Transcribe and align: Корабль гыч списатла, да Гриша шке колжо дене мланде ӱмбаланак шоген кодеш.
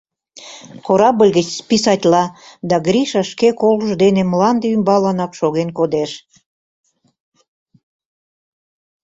Корабль 0.85 1.31
гыч 1.37 1.47
списатла, 1.61 2.23
да 2.69 2.75
Гриша 2.85 3.21
шке 3.31 3.49
колжо 3.61 3.93
дене 4.03 4.21
мланде 4.31 4.67
ӱмбаланак 4.75 5.31
шоген 5.39 5.69
кодеш. 5.77 6.11